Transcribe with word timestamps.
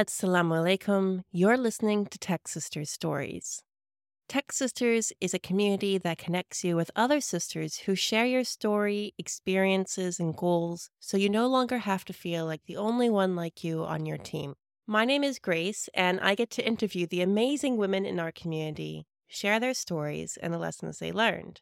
Assalamu 0.00 0.54
alaikum. 0.62 1.24
You're 1.30 1.58
listening 1.58 2.06
to 2.06 2.18
Tech 2.18 2.48
Sisters 2.48 2.88
Stories. 2.88 3.60
Tech 4.30 4.50
Sisters 4.50 5.12
is 5.20 5.34
a 5.34 5.38
community 5.38 5.98
that 5.98 6.16
connects 6.16 6.64
you 6.64 6.74
with 6.74 6.90
other 6.96 7.20
sisters 7.20 7.80
who 7.80 7.94
share 7.94 8.24
your 8.24 8.44
story, 8.44 9.12
experiences, 9.18 10.18
and 10.18 10.34
goals 10.34 10.88
so 11.00 11.18
you 11.18 11.28
no 11.28 11.46
longer 11.46 11.76
have 11.76 12.06
to 12.06 12.14
feel 12.14 12.46
like 12.46 12.62
the 12.64 12.78
only 12.78 13.10
one 13.10 13.36
like 13.36 13.62
you 13.62 13.84
on 13.84 14.06
your 14.06 14.16
team. 14.16 14.54
My 14.86 15.04
name 15.04 15.22
is 15.22 15.38
Grace, 15.38 15.90
and 15.92 16.18
I 16.20 16.34
get 16.34 16.48
to 16.52 16.66
interview 16.66 17.06
the 17.06 17.20
amazing 17.20 17.76
women 17.76 18.06
in 18.06 18.18
our 18.18 18.32
community, 18.32 19.04
share 19.28 19.60
their 19.60 19.74
stories 19.74 20.38
and 20.42 20.50
the 20.50 20.58
lessons 20.58 20.98
they 20.98 21.12
learned. 21.12 21.60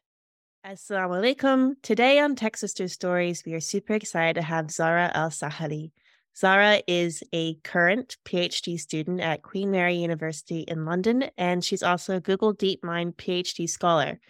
Assalamu 0.65 1.35
alaikum. 1.35 1.73
Today 1.81 2.19
on 2.19 2.37
Tech 2.37 2.55
Sisters 2.55 2.93
Stories, 2.93 3.43
we 3.45 3.53
are 3.53 3.59
super 3.59 3.95
excited 3.95 4.35
to 4.35 4.43
have 4.43 4.71
Zara 4.71 5.11
Al 5.13 5.29
Sahali. 5.29 5.91
Zara 6.39 6.81
is 6.87 7.21
a 7.33 7.55
current 7.65 8.15
PhD 8.23 8.79
student 8.79 9.19
at 9.19 9.41
Queen 9.41 9.71
Mary 9.71 9.95
University 9.95 10.61
in 10.61 10.85
London, 10.85 11.25
and 11.37 11.65
she's 11.65 11.83
also 11.83 12.15
a 12.15 12.21
Google 12.21 12.55
DeepMind 12.55 13.15
PhD 13.17 13.67
scholar. 13.67 14.21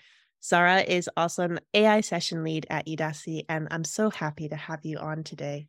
Zara 0.44 0.82
is 0.82 1.08
also 1.16 1.44
an 1.44 1.60
AI 1.76 2.02
session 2.02 2.44
lead 2.44 2.66
at 2.72 2.88
Udacity, 2.88 3.46
and 3.48 3.68
I'm 3.70 3.84
so 3.84 4.10
happy 4.10 4.50
to 4.50 4.56
have 4.56 4.84
you 4.84 4.98
on 4.98 5.24
today. 5.24 5.68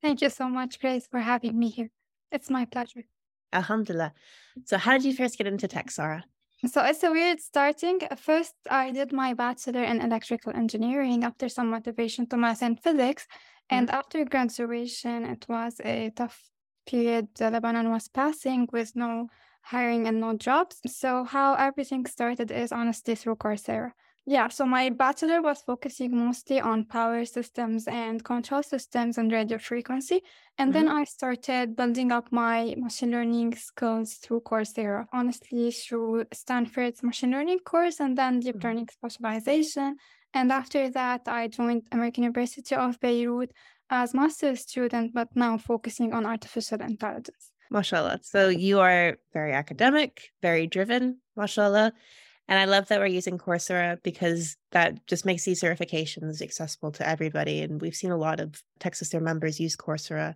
Thank 0.00 0.22
you 0.22 0.30
so 0.30 0.48
much, 0.48 0.78
Grace, 0.78 1.08
for 1.10 1.18
having 1.18 1.58
me 1.58 1.68
here. 1.68 1.90
It's 2.30 2.48
my 2.48 2.64
pleasure. 2.64 3.02
Alhamdulillah. 3.52 4.12
So, 4.66 4.78
how 4.78 4.92
did 4.92 5.04
you 5.04 5.16
first 5.16 5.36
get 5.36 5.48
into 5.48 5.66
tech, 5.66 5.90
Zara? 5.90 6.24
So 6.64 6.80
it's 6.84 7.02
a 7.02 7.10
weird 7.10 7.40
starting. 7.40 8.02
First, 8.16 8.54
I 8.70 8.92
did 8.92 9.12
my 9.12 9.34
bachelor 9.34 9.82
in 9.82 10.00
electrical 10.00 10.52
engineering 10.54 11.24
after 11.24 11.48
some 11.48 11.70
motivation 11.70 12.28
to 12.28 12.36
math 12.36 12.62
and 12.62 12.80
physics. 12.80 13.26
And 13.70 13.88
mm-hmm. 13.88 13.96
after 13.96 14.24
graduation, 14.24 15.24
it 15.24 15.46
was 15.48 15.80
a 15.84 16.10
tough 16.14 16.40
period. 16.86 17.28
The 17.36 17.50
Lebanon 17.50 17.90
was 17.90 18.08
passing 18.08 18.68
with 18.72 18.94
no 18.94 19.28
hiring 19.62 20.06
and 20.06 20.20
no 20.20 20.36
jobs. 20.36 20.80
So, 20.86 21.24
how 21.24 21.54
everything 21.54 22.06
started 22.06 22.50
is 22.50 22.72
honestly 22.72 23.14
through 23.14 23.36
Coursera. 23.36 23.92
Yeah, 24.24 24.48
so 24.48 24.64
my 24.66 24.88
bachelor 24.90 25.42
was 25.42 25.62
focusing 25.62 26.16
mostly 26.16 26.60
on 26.60 26.84
power 26.84 27.24
systems 27.24 27.88
and 27.88 28.22
control 28.22 28.62
systems 28.62 29.18
and 29.18 29.32
radio 29.32 29.58
frequency. 29.58 30.22
And 30.58 30.72
mm-hmm. 30.72 30.86
then 30.86 30.96
I 30.96 31.04
started 31.04 31.74
building 31.74 32.12
up 32.12 32.30
my 32.30 32.76
machine 32.78 33.10
learning 33.10 33.56
skills 33.56 34.14
through 34.14 34.42
Coursera, 34.42 35.06
honestly, 35.12 35.72
through 35.72 36.26
Stanford's 36.32 37.02
machine 37.02 37.32
learning 37.32 37.60
course 37.60 37.98
and 37.98 38.16
then 38.16 38.38
deep 38.38 38.56
mm-hmm. 38.56 38.68
learning 38.68 38.88
specialization. 38.92 39.96
And 40.34 40.50
after 40.50 40.88
that, 40.90 41.22
I 41.26 41.48
joined 41.48 41.82
American 41.92 42.24
University 42.24 42.74
of 42.74 42.98
Beirut 43.00 43.52
as 43.90 44.14
master's 44.14 44.60
student, 44.60 45.12
but 45.12 45.28
now 45.34 45.58
focusing 45.58 46.12
on 46.14 46.24
artificial 46.24 46.80
intelligence. 46.80 47.50
Mashallah. 47.70 48.20
So 48.22 48.48
you 48.48 48.80
are 48.80 49.18
very 49.32 49.52
academic, 49.52 50.30
very 50.42 50.66
driven, 50.66 51.18
mashallah. 51.36 51.92
And 52.48 52.58
I 52.58 52.64
love 52.64 52.88
that 52.88 53.00
we're 53.00 53.06
using 53.06 53.38
Coursera 53.38 54.02
because 54.02 54.56
that 54.72 55.06
just 55.06 55.24
makes 55.24 55.44
these 55.44 55.62
certifications 55.62 56.42
accessible 56.42 56.90
to 56.92 57.08
everybody. 57.08 57.62
And 57.62 57.80
we've 57.80 57.94
seen 57.94 58.10
a 58.10 58.16
lot 58.16 58.40
of 58.40 58.62
Tech 58.80 58.94
Sister 58.94 59.20
members 59.20 59.60
use 59.60 59.76
Coursera 59.76 60.34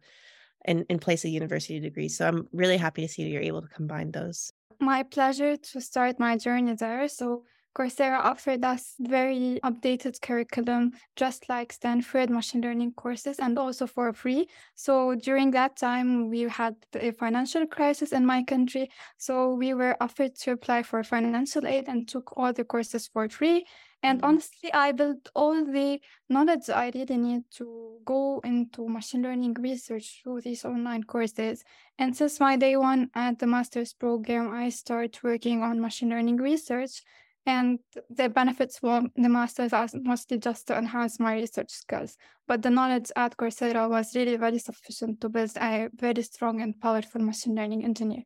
in, 0.65 0.85
in 0.89 0.99
place 0.99 1.25
of 1.25 1.31
university 1.31 1.81
degrees. 1.81 2.17
So 2.17 2.29
I'm 2.29 2.49
really 2.53 2.77
happy 2.77 3.03
to 3.03 3.09
see 3.09 3.25
that 3.25 3.31
you're 3.31 3.43
able 3.43 3.63
to 3.63 3.69
combine 3.69 4.13
those. 4.13 4.53
My 4.81 5.03
pleasure 5.03 5.57
to 5.57 5.81
start 5.81 6.21
my 6.21 6.37
journey 6.37 6.75
there. 6.75 7.09
So 7.09 7.45
Coursera 7.77 8.25
offered 8.25 8.65
us 8.65 8.95
very 8.99 9.61
updated 9.63 10.19
curriculum, 10.23 10.93
just 11.15 11.47
like 11.51 11.75
Stanford 11.75 12.31
machine 12.31 12.63
learning 12.63 12.93
courses, 12.93 13.39
and 13.39 13.59
also 13.59 13.87
for 13.87 14.15
free. 14.15 14.49
So 14.75 15.15
during 15.15 15.51
that 15.51 15.77
time, 15.77 16.31
we 16.31 16.43
had 16.43 16.75
a 16.95 17.11
financial 17.11 17.67
crisis 17.67 18.13
in 18.13 18.25
my 18.25 18.43
country. 18.45 18.89
So 19.19 19.53
we 19.53 19.75
were 19.75 19.95
offered 20.01 20.37
to 20.37 20.53
apply 20.53 20.85
for 20.85 21.05
financial 21.05 21.67
aid 21.67 21.85
and 21.87 22.09
took 22.09 22.33
all 22.39 22.55
the 22.55 22.65
courses 22.65 23.09
for 23.09 23.29
free. 23.29 23.67
And 24.03 24.19
mm-hmm. 24.21 24.29
honestly, 24.29 24.73
I 24.73 24.93
built 24.93 25.29
all 25.35 25.63
the 25.63 26.01
knowledge 26.31 26.71
I 26.71 26.91
really 26.95 27.19
need 27.19 27.43
to 27.57 27.99
go 28.07 28.41
into 28.43 28.89
machine 28.89 29.23
learning 29.23 29.55
research 29.61 30.23
through 30.23 30.41
these 30.41 30.65
online 30.65 31.05
courses. 31.05 31.63
And 31.99 32.17
since 32.17 32.41
my 32.41 32.57
day 32.57 32.77
one 32.77 33.11
at 33.15 33.39
the 33.39 33.47
master's 33.47 33.93
program, 33.93 34.51
I 34.51 34.71
started 34.71 35.19
working 35.23 35.63
on 35.63 35.79
machine 35.79 36.09
learning 36.09 36.39
research 36.39 37.03
and 37.47 37.79
the 38.11 38.29
benefits 38.29 38.79
for 38.79 39.03
the 39.15 39.29
masters 39.29 39.73
are 39.73 39.89
mostly 39.95 40.39
just 40.39 40.67
to 40.67 40.77
enhance 40.77 41.21
my 41.21 41.35
research 41.35 41.71
skills. 41.71 42.17
But 42.49 42.63
the 42.63 42.71
knowledge 42.71 43.13
at 43.15 43.37
Coursera 43.37 43.89
was 43.89 44.15
really 44.17 44.37
very 44.37 44.59
sufficient 44.59 45.21
to 45.21 45.29
build 45.29 45.53
a 45.57 45.89
very 45.95 46.23
strong 46.23 46.61
and 46.61 46.79
powerful 46.81 47.23
machine 47.23 47.55
learning 47.55 47.85
engineer. 47.85 48.25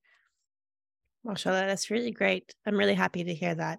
Mashallah, 1.23 1.67
that's 1.67 1.91
really 1.91 2.11
great. 2.11 2.55
I'm 2.67 2.77
really 2.77 2.95
happy 2.95 3.23
to 3.23 3.35
hear 3.35 3.55
that. 3.55 3.79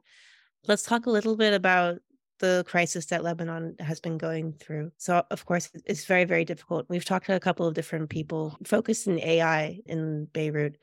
Let's 0.67 0.83
talk 0.83 1.07
a 1.07 1.11
little 1.11 1.35
bit 1.35 1.55
about 1.55 1.99
the 2.37 2.63
crisis 2.67 3.07
that 3.07 3.23
Lebanon 3.23 3.75
has 3.79 3.99
been 3.99 4.17
going 4.17 4.53
through. 4.53 4.91
So, 4.97 5.23
of 5.31 5.45
course, 5.45 5.69
it's 5.85 6.05
very, 6.05 6.25
very 6.25 6.45
difficult. 6.45 6.85
We've 6.87 7.05
talked 7.05 7.27
to 7.27 7.35
a 7.35 7.39
couple 7.39 7.65
of 7.67 7.73
different 7.73 8.09
people 8.09 8.57
focused 8.63 9.07
in 9.07 9.19
AI 9.19 9.79
in 9.87 10.25
Beirut. 10.33 10.77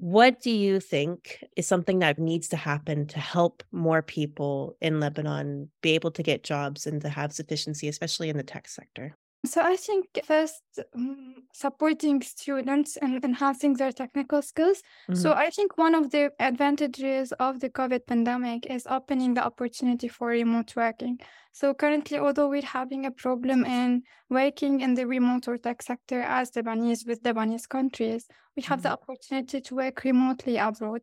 What 0.00 0.40
do 0.40 0.50
you 0.50 0.78
think 0.80 1.44
is 1.56 1.66
something 1.66 1.98
that 1.98 2.18
needs 2.20 2.48
to 2.50 2.56
happen 2.56 3.06
to 3.08 3.18
help 3.18 3.64
more 3.72 4.00
people 4.00 4.76
in 4.80 5.00
Lebanon 5.00 5.70
be 5.82 5.90
able 5.90 6.12
to 6.12 6.22
get 6.22 6.44
jobs 6.44 6.86
and 6.86 7.00
to 7.02 7.08
have 7.08 7.32
sufficiency, 7.32 7.88
especially 7.88 8.28
in 8.28 8.36
the 8.36 8.44
tech 8.44 8.68
sector? 8.68 9.16
So 9.46 9.62
I 9.62 9.76
think 9.76 10.06
first 10.24 10.62
um, 10.94 11.36
supporting 11.52 12.22
students 12.22 12.96
and 12.96 13.24
enhancing 13.24 13.74
their 13.74 13.92
technical 13.92 14.42
skills. 14.42 14.82
Mm-hmm. 15.08 15.14
So 15.14 15.32
I 15.32 15.50
think 15.50 15.78
one 15.78 15.94
of 15.94 16.10
the 16.10 16.32
advantages 16.40 17.32
of 17.32 17.60
the 17.60 17.70
COVID 17.70 18.06
pandemic 18.06 18.66
is 18.66 18.86
opening 18.90 19.34
the 19.34 19.44
opportunity 19.44 20.08
for 20.08 20.28
remote 20.28 20.74
working. 20.74 21.20
So 21.52 21.72
currently, 21.72 22.18
although 22.18 22.48
we're 22.48 22.62
having 22.62 23.06
a 23.06 23.12
problem 23.12 23.64
in 23.64 24.02
working 24.28 24.80
in 24.80 24.94
the 24.94 25.06
remote 25.06 25.46
or 25.46 25.56
tech 25.56 25.82
sector 25.82 26.20
as 26.20 26.50
Lebanese 26.50 27.06
with 27.06 27.22
Lebanese 27.22 27.68
countries, 27.68 28.26
we 28.56 28.62
have 28.62 28.80
mm-hmm. 28.80 28.88
the 28.88 28.92
opportunity 28.92 29.60
to 29.60 29.74
work 29.76 30.02
remotely 30.02 30.56
abroad. 30.56 31.02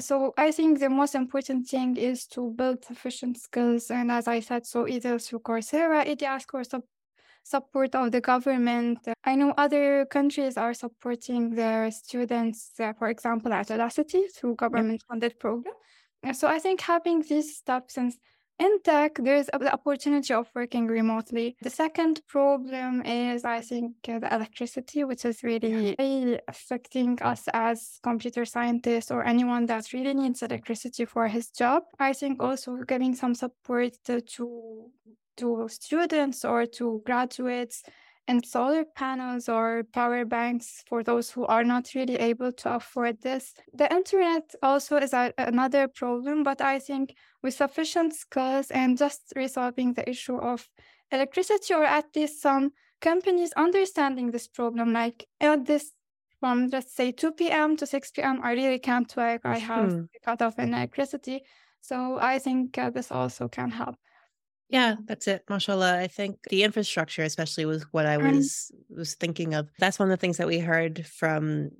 So 0.00 0.34
I 0.36 0.50
think 0.50 0.80
the 0.80 0.90
most 0.90 1.14
important 1.14 1.68
thing 1.68 1.96
is 1.96 2.26
to 2.28 2.50
build 2.50 2.84
sufficient 2.84 3.38
skills. 3.38 3.90
And 3.90 4.10
as 4.10 4.26
I 4.26 4.40
said, 4.40 4.66
so 4.66 4.88
either 4.88 5.18
through 5.18 5.40
Coursera, 5.40 6.04
edX 6.04 6.46
course 6.46 6.74
support 7.44 7.94
of 7.94 8.10
the 8.10 8.20
government. 8.20 8.98
I 9.24 9.36
know 9.36 9.54
other 9.56 10.06
countries 10.06 10.56
are 10.56 10.74
supporting 10.74 11.54
their 11.54 11.90
students, 11.90 12.72
uh, 12.80 12.92
for 12.98 13.08
example, 13.08 13.52
at 13.52 13.68
Udacity 13.68 14.22
through 14.34 14.56
government-funded 14.56 15.38
program. 15.38 15.74
So 16.32 16.48
I 16.48 16.58
think 16.58 16.80
having 16.80 17.22
these 17.22 17.56
steps 17.56 17.98
and 17.98 18.12
in 18.60 18.80
tech, 18.82 19.16
there's 19.16 19.46
the 19.46 19.72
opportunity 19.72 20.32
of 20.32 20.48
working 20.54 20.86
remotely. 20.86 21.56
The 21.60 21.70
second 21.70 22.22
problem 22.28 23.02
is, 23.02 23.44
I 23.44 23.60
think, 23.60 23.96
uh, 24.08 24.20
the 24.20 24.32
electricity, 24.32 25.02
which 25.02 25.24
is 25.24 25.42
really, 25.42 25.96
really 25.98 26.38
affecting 26.46 27.20
us 27.20 27.48
as 27.52 27.98
computer 28.02 28.44
scientists 28.44 29.10
or 29.10 29.24
anyone 29.24 29.66
that 29.66 29.92
really 29.92 30.14
needs 30.14 30.40
electricity 30.40 31.04
for 31.04 31.26
his 31.26 31.50
job. 31.50 31.82
I 31.98 32.12
think 32.12 32.40
also 32.40 32.76
giving 32.86 33.16
some 33.16 33.34
support 33.34 33.92
to, 34.04 34.20
to 35.36 35.68
students 35.68 36.44
or 36.44 36.66
to 36.66 37.02
graduates 37.04 37.82
and 38.26 38.44
solar 38.44 38.84
panels 38.84 39.48
or 39.48 39.84
power 39.92 40.24
banks 40.24 40.82
for 40.86 41.02
those 41.02 41.30
who 41.30 41.44
are 41.46 41.64
not 41.64 41.94
really 41.94 42.16
able 42.16 42.50
to 42.52 42.74
afford 42.74 43.20
this. 43.20 43.52
The 43.74 43.92
internet 43.92 44.54
also 44.62 44.96
is 44.96 45.12
a, 45.12 45.32
another 45.36 45.88
problem, 45.88 46.42
but 46.42 46.60
I 46.60 46.78
think 46.78 47.14
with 47.42 47.54
sufficient 47.54 48.14
skills 48.14 48.70
and 48.70 48.96
just 48.96 49.32
resolving 49.36 49.92
the 49.92 50.08
issue 50.08 50.36
of 50.36 50.68
electricity, 51.12 51.74
or 51.74 51.84
at 51.84 52.06
least 52.16 52.40
some 52.40 52.72
companies 53.00 53.52
understanding 53.56 54.30
this 54.30 54.48
problem, 54.48 54.92
like 54.92 55.26
at 55.40 55.66
this 55.66 55.92
from 56.40 56.68
let's 56.68 56.94
say 56.94 57.10
2 57.10 57.32
p.m. 57.32 57.76
to 57.76 57.86
6 57.86 58.10
p.m., 58.10 58.40
I 58.42 58.52
really 58.52 58.78
can't 58.78 59.14
work. 59.16 59.42
I 59.44 59.58
have 59.58 59.92
hmm. 59.92 60.02
cut 60.24 60.42
off 60.42 60.58
in 60.58 60.74
electricity. 60.74 61.42
So 61.80 62.18
I 62.20 62.38
think 62.38 62.76
uh, 62.78 62.90
this 62.90 63.10
also 63.10 63.48
can 63.48 63.70
help. 63.70 63.96
Yeah, 64.68 64.96
that's 65.04 65.28
it. 65.28 65.44
Mashallah. 65.48 65.98
I 65.98 66.06
think 66.06 66.38
the 66.48 66.62
infrastructure, 66.62 67.22
especially, 67.22 67.66
was 67.66 67.84
what 67.92 68.06
I 68.06 68.16
was 68.16 68.72
was 68.88 69.14
thinking 69.14 69.54
of. 69.54 69.68
That's 69.78 69.98
one 69.98 70.10
of 70.10 70.10
the 70.10 70.20
things 70.20 70.38
that 70.38 70.46
we 70.46 70.58
heard 70.58 71.06
from 71.06 71.70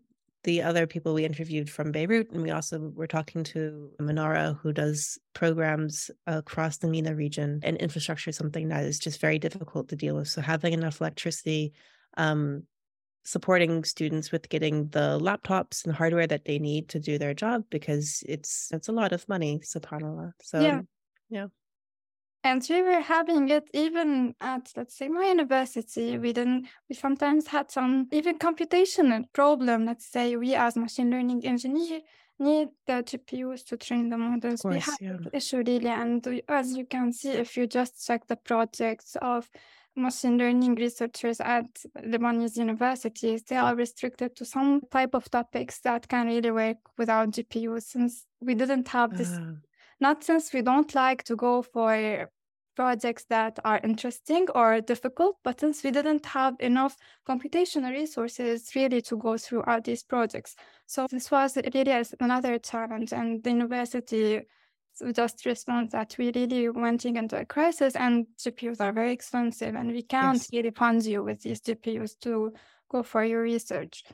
the 0.45 0.63
other 0.63 0.87
people 0.87 1.15
we 1.15 1.25
interviewed 1.25 1.71
from 1.71 1.91
Beirut, 1.91 2.31
and 2.31 2.43
we 2.43 2.51
also 2.51 2.93
were 2.95 3.07
talking 3.07 3.43
to 3.45 3.91
Manara, 3.99 4.59
who 4.63 4.73
does 4.73 5.19
programs 5.33 6.11
across 6.27 6.77
the 6.77 6.87
MENA 6.87 7.15
region. 7.15 7.61
And 7.63 7.79
infrastructure 7.79 8.31
is 8.31 8.37
something 8.37 8.69
that 8.69 8.85
is 8.85 8.99
just 8.99 9.21
very 9.21 9.39
difficult 9.39 9.89
to 9.89 9.97
deal 9.97 10.17
with. 10.17 10.29
So 10.29 10.43
having 10.43 10.75
enough 10.75 11.01
electricity, 11.01 11.73
um, 12.19 12.65
supporting 13.25 13.85
students 13.85 14.31
with 14.31 14.51
getting 14.51 14.89
the 14.89 15.19
laptops 15.19 15.87
and 15.87 15.95
hardware 15.95 16.27
that 16.27 16.45
they 16.45 16.59
need 16.59 16.91
to 16.91 17.01
do 17.01 17.17
their 17.17 17.33
job 17.33 17.65
because 17.71 18.23
it's 18.29 18.71
it's 18.71 18.89
a 18.89 18.93
lot 18.93 19.13
of 19.13 19.27
money, 19.29 19.61
subhanallah. 19.65 20.33
So 20.43 20.61
yeah. 20.61 20.83
yeah. 21.31 21.47
And 22.44 22.62
we 22.69 22.82
were 22.82 23.00
having 23.00 23.49
it 23.49 23.70
even 23.73 24.35
at, 24.38 24.70
let's 24.76 24.99
say, 24.99 25.08
my 25.08 25.29
university. 25.29 26.19
We 26.19 26.35
didn't, 26.35 26.67
we 26.91 26.94
sometimes 26.94 27.46
had 27.46 27.70
some 27.70 28.06
even 28.12 28.38
computational 28.38 29.25
problem. 29.32 29.87
Let's 29.87 30.06
say 30.06 30.37
we 30.37 30.55
as 30.55 30.76
machine 30.76 31.11
learning 31.11 31.46
engineer 31.46 32.00
need 32.38 32.69
the 32.87 33.02
GPUs 33.02 33.64
to 33.69 33.79
train 33.79 34.11
the 34.11 34.19
models. 34.19 34.61
Course, 34.61 34.75
we 34.75 34.81
have 34.81 34.99
yeah. 35.00 35.31
issue 35.32 35.62
really. 35.67 35.88
And 35.88 36.43
as 36.46 36.76
you 36.76 36.85
can 36.85 37.14
see, 37.14 37.31
if 37.31 37.56
you 37.56 37.67
just 37.67 38.06
check 38.06 38.26
the 38.26 38.37
projects 38.37 39.17
of 39.23 39.49
machine 39.96 40.37
learning 40.37 40.75
researchers 40.75 41.41
at 41.41 41.67
Lebanese 41.99 42.58
universities, 42.58 43.43
they 43.44 43.56
are 43.56 43.75
restricted 43.75 44.37
to 44.37 44.44
some 44.44 44.82
type 44.91 45.14
of 45.14 45.31
topics 45.31 45.81
that 45.81 46.08
can 46.08 46.26
really 46.26 46.50
work 46.50 46.79
without 46.99 47.31
GPUs 47.31 47.85
since 47.85 48.26
we 48.41 48.55
didn't 48.55 48.88
have 48.88 49.17
this, 49.17 49.31
Uh, 49.31 49.55
not 50.05 50.23
since 50.23 50.53
we 50.53 50.61
don't 50.61 50.95
like 50.95 51.25
to 51.25 51.35
go 51.35 51.62
for 51.62 52.29
projects 52.77 53.25
that 53.31 53.59
are 53.65 53.81
interesting 53.83 54.47
or 54.55 54.81
difficult, 54.81 55.37
but 55.43 55.61
since 55.61 55.83
we 55.83 55.91
didn't 55.91 56.27
have 56.27 56.55
enough 56.61 56.95
computational 57.27 57.91
resources 57.91 58.71
really 58.75 59.01
to 59.01 59.17
go 59.17 59.39
through 59.39 59.62
all 59.62 59.81
these 59.81 60.03
projects. 60.03 60.56
So 60.87 61.06
this 61.11 61.31
was 61.31 61.56
really 61.75 62.05
another 62.21 62.59
challenge 62.59 63.12
and 63.15 63.43
the 63.43 63.51
university 63.51 64.43
just 65.12 65.47
responds 65.47 65.93
that 65.93 66.15
we 66.19 66.31
really 66.35 66.69
went 66.69 67.06
into 67.06 67.37
a 67.41 67.47
crisis 67.47 67.97
and 67.97 68.27
GPUs 68.39 68.81
are 68.81 68.93
very 68.93 69.12
expensive 69.12 69.75
and 69.75 69.89
we 69.91 70.03
can't 70.03 70.37
yes. 70.37 70.51
really 70.53 70.71
fund 70.71 71.05
you 71.05 71.25
with 71.25 71.41
these 71.43 71.61
GPUs 71.62 72.19
to 72.21 72.53
go 72.91 73.03
for 73.03 73.25
your 73.25 73.43
research. 73.43 74.05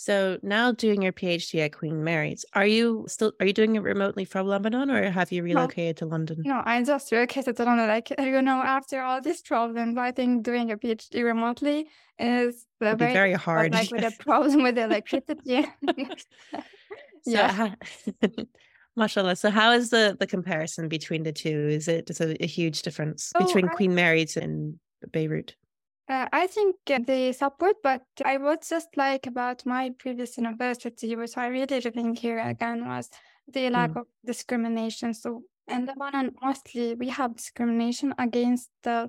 So 0.00 0.38
now 0.42 0.72
doing 0.72 1.02
your 1.02 1.12
PhD 1.12 1.62
at 1.62 1.74
Queen 1.74 2.02
Mary's, 2.02 2.46
are 2.54 2.64
you 2.64 3.04
still 3.06 3.34
are 3.38 3.44
you 3.44 3.52
doing 3.52 3.76
it 3.76 3.80
remotely 3.82 4.24
from 4.24 4.46
Lebanon 4.46 4.90
or 4.90 5.10
have 5.10 5.30
you 5.30 5.42
No, 5.42 5.44
relocated 5.44 5.98
to 5.98 6.06
London? 6.06 6.42
no, 6.42 6.62
I 6.64 6.82
just 6.82 7.12
relocated 7.12 7.54
to 7.58 7.64
London. 7.64 7.86
Like, 7.86 8.08
you 8.18 8.40
know, 8.40 8.62
after 8.62 9.02
all 9.02 9.20
these 9.20 9.42
problems, 9.42 9.98
I 9.98 10.12
think 10.12 10.42
doing 10.42 10.70
a 10.70 10.78
PhD 10.78 11.22
remotely 11.22 11.86
is 12.18 12.64
very 12.80 13.12
very 13.12 13.34
hard. 13.34 13.72
like 13.72 13.90
with 13.90 14.02
a 14.04 14.10
problem 14.24 14.62
with 14.62 14.78
electricity. 14.78 15.66
Yeah. 17.26 17.74
mashallah. 18.96 19.36
So, 19.36 19.50
how 19.50 19.72
is 19.72 19.90
the 19.90 20.16
the 20.18 20.26
comparison 20.26 20.88
between 20.88 21.24
the 21.24 21.32
two? 21.32 21.68
Is 21.68 21.88
it 21.88 22.06
just 22.06 22.22
a, 22.22 22.42
a 22.42 22.46
huge 22.46 22.80
difference 22.80 23.34
So 23.34 23.44
between 23.44 23.66
I 23.66 23.76
Queen 23.76 23.94
Mary's 23.94 24.38
and 24.38 24.80
Beirut? 25.12 25.56
Uh, 26.10 26.26
I 26.32 26.48
think 26.48 26.74
they 27.06 27.30
support, 27.30 27.76
but 27.84 28.02
I 28.24 28.36
would 28.36 28.62
just 28.68 28.88
like 28.96 29.28
about 29.28 29.64
my 29.64 29.90
previous 29.96 30.36
university, 30.36 31.14
which 31.14 31.36
I 31.36 31.46
really 31.46 31.66
didn't 31.66 32.18
again, 32.24 32.84
was 32.84 33.10
the 33.46 33.70
lack 33.70 33.90
Mm, 33.90 34.00
of 34.00 34.06
discrimination. 34.26 35.14
So 35.14 35.44
in 35.68 35.86
Lebanon, 35.86 36.34
mostly 36.42 36.94
we 36.96 37.10
have 37.10 37.36
discrimination 37.36 38.12
against 38.18 38.70
the 38.82 39.08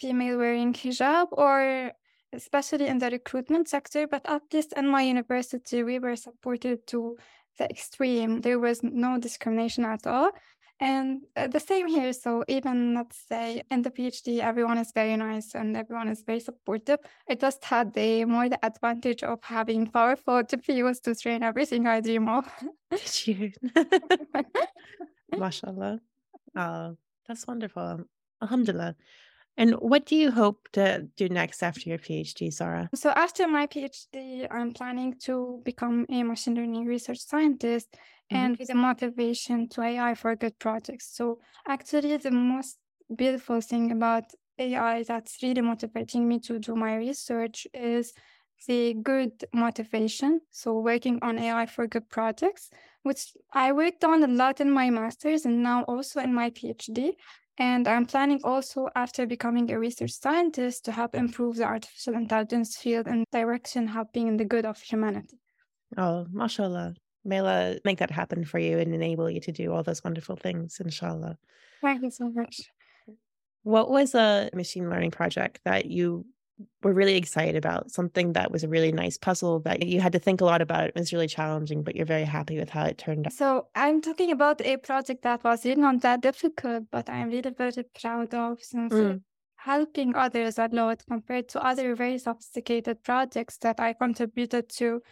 female 0.00 0.38
wearing 0.38 0.72
hijab 0.72 1.26
or 1.32 1.92
especially 2.32 2.86
in 2.86 2.98
the 2.98 3.10
recruitment 3.10 3.68
sector. 3.68 4.06
But 4.06 4.22
at 4.24 4.42
least 4.52 4.72
in 4.78 4.88
my 4.88 5.02
university, 5.02 5.82
we 5.82 5.98
were 5.98 6.16
supported 6.16 6.86
to 6.86 7.18
the 7.58 7.68
extreme. 7.68 8.40
There 8.40 8.58
was 8.58 8.82
no 8.82 9.18
discrimination 9.18 9.84
at 9.84 10.06
all. 10.06 10.30
And 10.80 11.22
uh, 11.36 11.48
the 11.48 11.58
same 11.58 11.88
here. 11.88 12.12
So 12.12 12.44
even 12.46 12.94
let's 12.94 13.18
say 13.28 13.62
in 13.70 13.82
the 13.82 13.90
PhD, 13.90 14.38
everyone 14.38 14.78
is 14.78 14.92
very 14.92 15.16
nice 15.16 15.54
and 15.54 15.76
everyone 15.76 16.08
is 16.08 16.22
very 16.22 16.38
supportive. 16.40 17.00
I 17.28 17.34
just 17.34 17.64
had 17.64 17.92
the 17.94 18.24
more 18.24 18.48
the 18.48 18.64
advantage 18.64 19.24
of 19.24 19.42
having 19.42 19.88
powerful 19.88 20.42
GPUs 20.42 21.02
to 21.02 21.14
train 21.16 21.42
everything 21.42 21.86
I 21.86 22.00
dream 22.00 22.28
of. 22.38 22.46
Did 22.90 23.26
you? 23.26 23.52
Mashallah. 25.36 26.00
Oh, 26.56 26.96
that's 27.26 27.46
wonderful. 27.46 28.04
Alhamdulillah. 28.40 28.94
And 29.56 29.72
what 29.72 30.06
do 30.06 30.14
you 30.14 30.30
hope 30.30 30.68
to 30.74 31.08
do 31.16 31.28
next 31.28 31.64
after 31.64 31.88
your 31.88 31.98
PhD, 31.98 32.52
Zara? 32.52 32.88
So 32.94 33.10
after 33.10 33.48
my 33.48 33.66
PhD, 33.66 34.46
I'm 34.48 34.72
planning 34.72 35.16
to 35.24 35.60
become 35.64 36.06
a 36.08 36.22
machine 36.22 36.54
learning 36.54 36.86
research 36.86 37.18
scientist 37.18 37.96
Mm-hmm. 38.32 38.44
and 38.44 38.56
with 38.58 38.70
a 38.70 38.74
motivation 38.74 39.68
to 39.70 39.82
AI 39.82 40.14
for 40.14 40.36
good 40.36 40.58
projects. 40.58 41.14
So 41.14 41.40
actually 41.66 42.16
the 42.18 42.30
most 42.30 42.76
beautiful 43.14 43.60
thing 43.60 43.90
about 43.90 44.24
AI 44.58 45.02
that's 45.02 45.42
really 45.42 45.62
motivating 45.62 46.28
me 46.28 46.38
to 46.40 46.58
do 46.58 46.74
my 46.74 46.96
research 46.96 47.66
is 47.72 48.12
the 48.66 48.94
good 48.94 49.44
motivation. 49.54 50.40
So 50.50 50.78
working 50.80 51.20
on 51.22 51.38
AI 51.38 51.66
for 51.66 51.86
good 51.86 52.08
projects, 52.10 52.68
which 53.02 53.32
I 53.52 53.72
worked 53.72 54.04
on 54.04 54.22
a 54.22 54.26
lot 54.26 54.60
in 54.60 54.70
my 54.70 54.90
master's 54.90 55.46
and 55.46 55.62
now 55.62 55.84
also 55.84 56.20
in 56.20 56.34
my 56.34 56.50
PhD. 56.50 57.12
And 57.56 57.88
I'm 57.88 58.06
planning 58.06 58.40
also 58.44 58.88
after 58.94 59.26
becoming 59.26 59.70
a 59.70 59.78
research 59.78 60.12
scientist 60.12 60.84
to 60.84 60.92
help 60.92 61.14
improve 61.14 61.56
the 61.56 61.64
artificial 61.64 62.14
intelligence 62.14 62.76
field 62.76 63.06
and 63.06 63.24
direction 63.32 63.86
helping 63.86 64.28
in 64.28 64.36
the 64.36 64.44
good 64.44 64.66
of 64.66 64.80
humanity. 64.80 65.38
Oh, 65.96 66.26
mashallah. 66.30 66.94
May 67.28 67.40
Allah 67.40 67.76
make 67.84 67.98
that 67.98 68.10
happen 68.10 68.44
for 68.44 68.58
you 68.58 68.78
and 68.78 68.94
enable 68.94 69.28
you 69.28 69.40
to 69.40 69.52
do 69.52 69.72
all 69.72 69.82
those 69.82 70.02
wonderful 70.02 70.36
things, 70.36 70.80
inshallah. 70.80 71.36
Thank 71.82 72.02
you 72.02 72.10
so 72.10 72.30
much. 72.30 72.70
What 73.62 73.90
was 73.90 74.14
a 74.14 74.48
machine 74.54 74.88
learning 74.88 75.10
project 75.10 75.60
that 75.64 75.86
you 75.86 76.24
were 76.82 76.94
really 76.94 77.16
excited 77.16 77.54
about? 77.54 77.90
Something 77.90 78.32
that 78.32 78.50
was 78.50 78.64
a 78.64 78.68
really 78.68 78.92
nice 78.92 79.18
puzzle 79.18 79.60
that 79.60 79.86
you 79.86 80.00
had 80.00 80.12
to 80.12 80.18
think 80.18 80.40
a 80.40 80.44
lot 80.44 80.62
about. 80.62 80.88
It 80.88 80.94
was 80.94 81.12
really 81.12 81.28
challenging, 81.28 81.82
but 81.82 81.94
you're 81.94 82.06
very 82.06 82.24
happy 82.24 82.58
with 82.58 82.70
how 82.70 82.84
it 82.86 82.98
turned 82.98 83.26
out. 83.26 83.32
So 83.34 83.68
I'm 83.74 84.00
talking 84.00 84.32
about 84.32 84.60
a 84.62 84.78
project 84.78 85.22
that 85.22 85.44
was 85.44 85.64
really 85.64 85.80
not 85.80 86.00
that 86.00 86.22
difficult, 86.22 86.84
but 86.90 87.10
I'm 87.10 87.28
really 87.28 87.50
very 87.50 87.84
proud 88.00 88.32
of 88.32 88.62
since 88.62 88.94
Mm, 88.94 89.20
helping 89.56 90.14
others 90.14 90.58
a 90.58 90.68
lot 90.72 91.04
compared 91.06 91.48
to 91.50 91.62
other 91.62 91.94
very 91.94 92.16
sophisticated 92.16 93.02
projects 93.02 93.58
that 93.58 93.78
I 93.80 93.92
contributed 93.92 94.70
to 94.78 95.02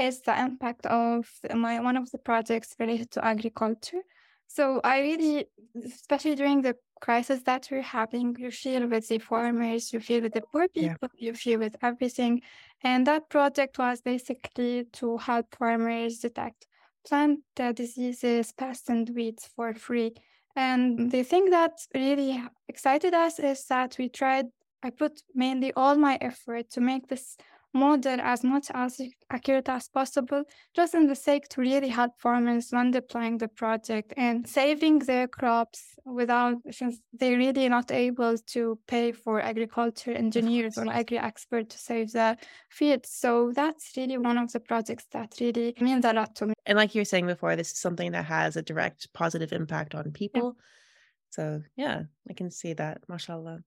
is 0.00 0.20
the 0.22 0.38
impact 0.38 0.86
of 0.86 1.28
my 1.54 1.80
one 1.80 1.96
of 1.96 2.10
the 2.10 2.18
projects 2.18 2.74
related 2.78 3.10
to 3.12 3.24
agriculture. 3.24 4.02
So 4.46 4.80
I 4.82 5.00
really, 5.00 5.46
especially 5.84 6.34
during 6.34 6.62
the 6.62 6.76
crisis 7.00 7.42
that 7.44 7.68
we're 7.70 7.82
having, 7.82 8.36
you 8.38 8.50
feel 8.50 8.86
with 8.88 9.06
the 9.08 9.18
farmers, 9.18 9.92
you 9.92 10.00
feel 10.00 10.22
with 10.22 10.34
the 10.34 10.42
poor 10.52 10.66
yeah. 10.74 10.94
people, 10.94 11.08
you 11.16 11.34
feel 11.34 11.60
with 11.60 11.76
everything. 11.82 12.42
And 12.82 13.06
that 13.06 13.28
project 13.28 13.78
was 13.78 14.00
basically 14.00 14.86
to 14.94 15.18
help 15.18 15.54
farmers 15.54 16.18
detect 16.18 16.66
plant 17.06 17.40
diseases, 17.74 18.52
pests, 18.52 18.88
and 18.88 19.08
weeds 19.14 19.48
for 19.54 19.72
free. 19.74 20.12
And 20.56 21.10
the 21.10 21.22
thing 21.22 21.50
that 21.50 21.72
really 21.94 22.42
excited 22.68 23.14
us 23.14 23.38
is 23.38 23.64
that 23.66 23.96
we 23.98 24.08
tried, 24.08 24.46
I 24.82 24.90
put 24.90 25.22
mainly 25.34 25.72
all 25.74 25.96
my 25.96 26.18
effort 26.20 26.70
to 26.70 26.80
make 26.80 27.06
this 27.08 27.36
model 27.72 28.20
as 28.20 28.42
much 28.42 28.66
as 28.74 29.00
accurate 29.30 29.68
as 29.68 29.88
possible, 29.88 30.42
just 30.74 30.94
in 30.94 31.06
the 31.06 31.14
sake 31.14 31.48
to 31.48 31.60
really 31.60 31.88
help 31.88 32.12
farmers 32.18 32.68
when 32.70 32.90
deploying 32.90 33.38
the 33.38 33.48
project 33.48 34.12
and 34.16 34.48
saving 34.48 34.98
their 35.00 35.28
crops 35.28 35.94
without, 36.04 36.56
since 36.70 37.00
they're 37.12 37.36
really 37.38 37.68
not 37.68 37.90
able 37.90 38.36
to 38.38 38.78
pay 38.86 39.12
for 39.12 39.40
agriculture 39.40 40.12
engineers 40.12 40.76
or 40.78 40.90
agri 40.90 41.18
expert 41.18 41.68
to 41.70 41.78
save 41.78 42.10
the 42.12 42.36
fields. 42.70 43.10
So 43.10 43.52
that's 43.54 43.92
really 43.96 44.18
one 44.18 44.38
of 44.38 44.50
the 44.52 44.60
projects 44.60 45.06
that 45.12 45.34
really 45.40 45.74
means 45.80 46.04
a 46.04 46.12
lot 46.12 46.34
to 46.36 46.46
me. 46.46 46.54
And 46.66 46.76
like 46.76 46.94
you 46.94 47.00
were 47.00 47.04
saying 47.04 47.26
before, 47.26 47.56
this 47.56 47.72
is 47.72 47.78
something 47.78 48.12
that 48.12 48.24
has 48.24 48.56
a 48.56 48.62
direct 48.62 49.12
positive 49.12 49.52
impact 49.52 49.94
on 49.94 50.06
Yeah. 50.06 50.12
people. 50.14 50.56
So 51.30 51.62
yeah, 51.76 52.02
I 52.28 52.32
can 52.32 52.50
see 52.50 52.72
that, 52.74 53.02
mashallah. 53.08 53.62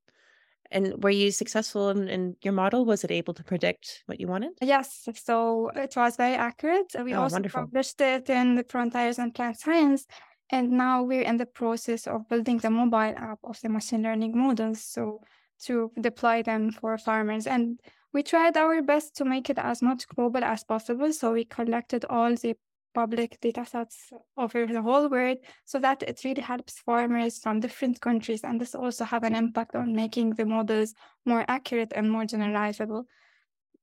And 0.73 1.03
were 1.03 1.09
you 1.11 1.31
successful 1.31 1.89
in, 1.89 2.07
in 2.09 2.35
your 2.41 2.53
model? 2.53 2.83
Was 2.85 3.03
it 3.03 3.11
able 3.11 3.33
to 3.35 3.43
predict 3.43 4.03
what 4.07 4.19
you 4.19 4.27
wanted? 4.27 4.53
Yes, 4.61 5.07
so 5.15 5.69
it 5.69 5.95
was 5.95 6.15
very 6.17 6.35
accurate. 6.35 6.93
We 7.03 7.13
Oh, 7.13 7.21
also 7.21 7.35
wonderful. 7.35 7.61
published 7.61 8.01
it 8.01 8.29
in 8.29 8.55
the 8.55 8.63
Frontiers 8.63 9.19
in 9.19 9.31
Plant 9.31 9.59
Science, 9.59 10.05
and 10.49 10.71
now 10.71 11.03
we're 11.03 11.21
in 11.21 11.37
the 11.37 11.45
process 11.45 12.07
of 12.07 12.27
building 12.27 12.57
the 12.57 12.69
mobile 12.69 13.13
app 13.15 13.39
of 13.43 13.61
the 13.61 13.69
machine 13.69 14.01
learning 14.03 14.37
models, 14.37 14.81
so 14.83 15.21
to 15.65 15.91
deploy 16.01 16.43
them 16.43 16.71
for 16.71 16.97
farmers. 16.97 17.47
And 17.47 17.79
we 18.11 18.23
tried 18.23 18.57
our 18.57 18.81
best 18.81 19.15
to 19.17 19.25
make 19.25 19.49
it 19.49 19.57
as 19.57 19.81
much 19.81 20.07
global 20.07 20.43
as 20.43 20.63
possible. 20.63 21.13
So 21.13 21.33
we 21.33 21.45
collected 21.45 22.05
all 22.09 22.35
the 22.35 22.55
public 22.93 23.39
data 23.41 23.65
sets 23.65 24.11
over 24.37 24.65
the 24.67 24.81
whole 24.81 25.09
world 25.09 25.37
so 25.65 25.79
that 25.79 26.03
it 26.03 26.21
really 26.23 26.41
helps 26.41 26.79
farmers 26.79 27.39
from 27.39 27.59
different 27.59 27.99
countries. 28.01 28.43
And 28.43 28.59
this 28.59 28.75
also 28.75 29.05
have 29.05 29.23
an 29.23 29.35
impact 29.35 29.75
on 29.75 29.95
making 29.95 30.31
the 30.31 30.45
models 30.45 30.93
more 31.25 31.45
accurate 31.47 31.93
and 31.95 32.11
more 32.11 32.23
generalizable. 32.23 33.05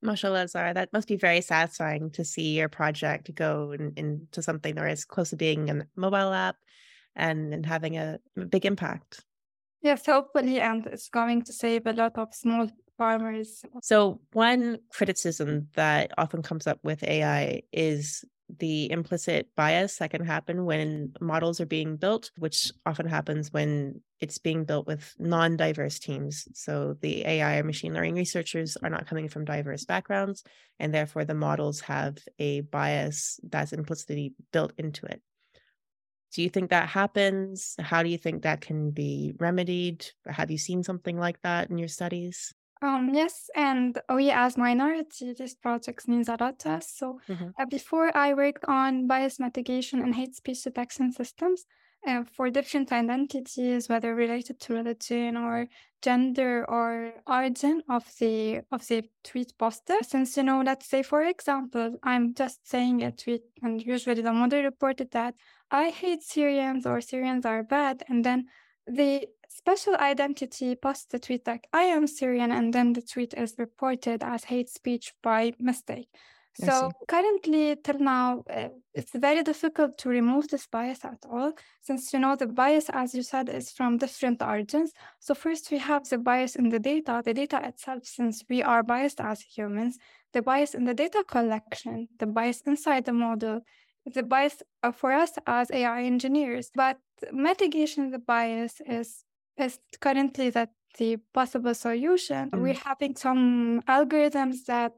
Mashallah, 0.03 0.49
Zara, 0.49 0.73
that 0.75 0.93
must 0.93 1.09
be 1.09 1.17
very 1.17 1.41
satisfying 1.41 2.11
to 2.13 2.25
see 2.25 2.57
your 2.57 2.69
project 2.69 3.35
go 3.35 3.73
in, 3.73 3.93
into 3.97 4.43
something 4.43 4.75
that 4.75 4.91
is 4.91 5.05
close 5.05 5.31
to 5.31 5.37
being 5.37 5.69
a 5.69 5.87
mobile 5.95 6.33
app 6.33 6.57
and, 7.17 7.53
and 7.53 7.67
having 7.67 7.99
a 7.99 8.19
big 8.49 8.65
impact. 8.65 9.25
Yes, 9.83 10.07
hopefully, 10.07 10.61
and 10.61 10.87
it's 10.87 11.09
going 11.09 11.43
to 11.43 11.53
save 11.53 11.87
a 11.87 11.93
lot 11.93 12.17
of 12.19 12.35
small 12.35 12.69
farmers. 12.99 13.65
So, 13.83 14.21
one 14.33 14.79
criticism 14.93 15.69
that 15.75 16.13
often 16.19 16.43
comes 16.43 16.67
up 16.67 16.79
with 16.83 17.03
AI 17.03 17.63
is 17.73 18.25
the 18.59 18.91
implicit 18.91 19.49
bias 19.55 19.97
that 19.99 20.11
can 20.11 20.25
happen 20.25 20.65
when 20.65 21.13
models 21.21 21.61
are 21.61 21.67
being 21.67 21.97
built, 21.97 22.31
which 22.39 22.73
often 22.85 23.07
happens 23.07 23.53
when 23.53 24.01
it's 24.21 24.39
being 24.39 24.65
built 24.65 24.87
with 24.87 25.15
non 25.19 25.57
diverse 25.57 25.99
teams. 25.99 26.49
So 26.55 26.97
the 27.01 27.25
AI 27.25 27.59
or 27.59 27.65
machine 27.65 27.95
learning 27.95 28.17
researchers 28.17 28.77
are 28.77 28.91
not 28.91 29.07
coming 29.07 29.29
from 29.29 29.45
diverse 29.45 29.85
backgrounds, 29.85 30.45
and 30.79 30.93
therefore 30.93 31.25
the 31.25 31.35
models 31.35 31.81
have 31.81 32.19
a 32.39 32.63
bias 32.63 33.41
that's 33.43 33.73
implicitly 33.73 34.35
built 34.53 34.73
into 34.79 35.07
it. 35.07 35.23
Do 36.33 36.43
you 36.43 36.51
think 36.51 36.71
that 36.71 36.89
happens? 36.89 37.75
How 37.81 38.03
do 38.03 38.09
you 38.09 38.19
think 38.19 38.43
that 38.43 38.61
can 38.61 38.91
be 38.91 39.35
remedied? 39.39 40.07
Have 40.27 40.51
you 40.51 40.59
seen 40.59 40.85
something 40.85 41.19
like 41.19 41.41
that 41.43 41.71
in 41.71 41.79
your 41.79 41.89
studies? 41.89 42.55
Um, 42.83 43.11
yes, 43.13 43.51
and 43.55 44.01
we 44.09 44.31
as 44.31 44.57
minority, 44.57 45.35
this 45.35 45.55
project 45.55 46.09
means 46.09 46.29
a 46.29 46.37
lot 46.41 46.59
to 46.61 46.71
us. 46.71 46.91
So 46.91 47.21
Mm-hmm. 47.29 47.49
uh, 47.59 47.67
before 47.67 48.11
I 48.17 48.33
worked 48.35 48.65
on 48.67 49.07
bias 49.07 49.39
mitigation 49.39 50.01
and 50.01 50.15
hate 50.15 50.35
speech 50.35 50.63
detection 50.65 51.13
systems 51.13 51.67
uh, 52.07 52.25
for 52.25 52.49
different 52.51 52.91
identities, 52.91 53.89
whether 53.91 54.15
related 54.15 54.59
to 54.61 54.73
religion 54.75 55.37
or 55.37 55.69
gender 56.01 56.65
or 56.71 57.13
origin 57.27 57.83
of 57.91 58.05
the 58.19 58.63
of 58.73 58.87
the 58.89 59.05
tweet 59.25 59.53
poster. 59.59 59.99
Since 60.03 60.39
you 60.39 60.43
know, 60.45 60.63
let's 60.63 60.87
say 60.87 61.03
for 61.03 61.23
example, 61.25 61.99
I'm 62.03 62.35
just 62.35 62.67
saying 62.67 63.03
a 63.03 63.13
tweet, 63.13 63.43
and 63.63 63.83
usually 63.83 64.23
the 64.23 64.33
model 64.33 64.63
reported 64.63 65.11
that 65.13 65.35
I 65.71 65.91
hate 65.91 66.23
Syrians 66.23 66.87
or 66.87 67.03
Syrians 67.03 67.45
are 67.45 67.63
bad, 67.63 68.03
and 68.09 68.25
then 68.25 68.47
the 68.87 69.29
special 69.49 69.97
identity 69.97 70.75
posts 70.75 71.07
the 71.07 71.19
tweet 71.19 71.47
like 71.47 71.69
I 71.73 71.83
am 71.83 72.07
Syrian, 72.07 72.53
and 72.53 72.73
then 72.73 72.93
the 72.93 73.03
tweet 73.03 73.35
is 73.35 73.55
reported 73.59 74.23
as 74.23 74.45
hate 74.45 74.69
speech 74.69 75.13
by 75.23 75.53
mistake. 75.59 76.09
So 76.55 76.91
currently, 77.09 77.77
till 77.77 78.01
now, 78.01 78.45
uh, 78.51 78.69
it's 78.93 79.13
very 79.15 79.43
difficult 79.43 79.97
to 79.99 80.09
remove 80.09 80.49
this 80.49 80.67
bias 80.67 81.05
at 81.05 81.25
all, 81.31 81.53
since 81.81 82.13
you 82.13 82.19
know 82.19 82.37
the 82.37 82.49
bias, 82.49 82.91
as 82.93 83.15
you 83.15 83.23
said, 83.23 83.49
is 83.49 83.71
from 83.71 83.99
different 83.99 84.43
origins. 84.43 84.93
So 85.21 85.35
first 85.35 85.71
we 85.71 85.79
have 85.79 86.09
the 86.09 86.19
bias 86.19 86.57
in 86.57 86.69
the 86.69 86.81
data, 86.81 87.23
the 87.25 87.35
data 87.35 87.61
itself, 87.65 88.05
since 88.05 88.45
we 88.49 88.63
are 88.63 88.83
biased 88.83 89.21
as 89.21 89.41
humans, 89.41 89.97
the 90.33 90.43
bias 90.43 90.75
in 90.75 90.85
the 90.85 90.95
data 90.95 91.25
collection, 91.27 92.09
the 92.19 92.27
bias 92.27 92.63
inside 92.63 93.05
the 93.05 93.13
model, 93.13 93.61
the 94.15 94.23
bias 94.23 94.63
uh, 94.83 94.93
for 94.93 95.13
us 95.13 95.33
as 95.47 95.71
AI 95.71 96.03
engineers. 96.05 96.71
But 96.75 96.99
mitigation 97.33 98.07
of 98.07 98.13
the 98.13 98.19
bias 98.19 98.81
is 98.87 99.25
is 99.57 99.79
currently 100.01 100.51
that 100.51 100.71
the 100.99 101.19
possible 101.33 101.75
solution. 101.75 102.51
Mm. 102.51 102.61
We're 102.61 102.75
having 102.75 103.17
some 103.17 103.83
algorithms 103.89 104.65
that 104.67 104.93